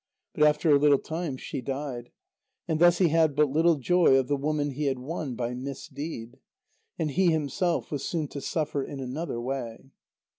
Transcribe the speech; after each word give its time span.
But 0.33 0.41
after 0.47 0.71
a 0.71 0.79
little 0.79 0.97
time, 0.97 1.37
she 1.37 1.61
died. 1.61 2.09
And 2.67 2.79
thus 2.79 2.97
he 2.97 3.09
had 3.09 3.35
but 3.35 3.51
little 3.51 3.75
joy 3.75 4.15
of 4.17 4.27
the 4.29 4.35
woman 4.35 4.71
he 4.71 4.85
had 4.85 4.97
won 4.97 5.35
by 5.35 5.53
misdeed. 5.53 6.39
And 6.97 7.11
he 7.11 7.27
himself 7.27 7.91
was 7.91 8.03
soon 8.03 8.27
to 8.29 8.41
suffer 8.41 8.83
in 8.83 8.99
another 8.99 9.39
way. 9.39 9.91